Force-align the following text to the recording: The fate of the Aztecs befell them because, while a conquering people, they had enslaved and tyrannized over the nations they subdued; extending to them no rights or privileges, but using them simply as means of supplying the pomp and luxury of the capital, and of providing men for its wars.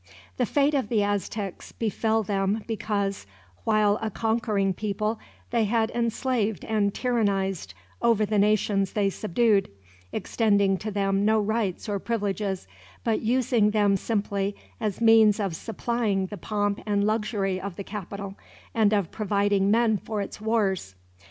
The 0.37 0.47
fate 0.47 0.73
of 0.73 0.89
the 0.89 1.03
Aztecs 1.03 1.73
befell 1.73 2.23
them 2.23 2.63
because, 2.65 3.27
while 3.65 3.99
a 4.01 4.09
conquering 4.09 4.73
people, 4.73 5.19
they 5.51 5.65
had 5.65 5.91
enslaved 5.91 6.65
and 6.65 6.91
tyrannized 6.91 7.75
over 8.01 8.25
the 8.25 8.39
nations 8.39 8.93
they 8.93 9.11
subdued; 9.11 9.69
extending 10.11 10.75
to 10.77 10.89
them 10.89 11.23
no 11.23 11.39
rights 11.39 11.87
or 11.87 11.99
privileges, 11.99 12.67
but 13.03 13.21
using 13.21 13.69
them 13.69 13.95
simply 13.95 14.55
as 14.79 15.01
means 15.01 15.39
of 15.39 15.55
supplying 15.55 16.25
the 16.25 16.35
pomp 16.37 16.81
and 16.87 17.03
luxury 17.05 17.61
of 17.61 17.75
the 17.75 17.83
capital, 17.83 18.33
and 18.73 18.93
of 18.93 19.11
providing 19.11 19.69
men 19.69 19.97
for 19.97 20.19
its 20.19 20.41
wars. 20.41 20.95